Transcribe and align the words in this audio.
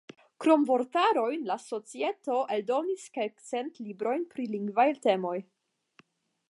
Krom 0.43 0.61
vortarojn 0.69 1.43
la 1.49 1.57
societo 1.65 2.39
eldonis 2.57 3.05
kelkcent 3.19 3.79
librojn 3.89 4.27
pri 4.35 4.49
lingvaj 4.55 4.89
temoj. 5.07 5.37